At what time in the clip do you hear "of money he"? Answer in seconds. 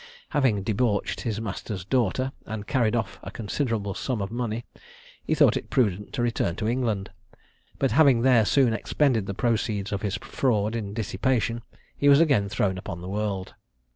4.19-5.35